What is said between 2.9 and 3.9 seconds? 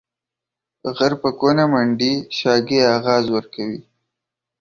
اغاز ورکوي.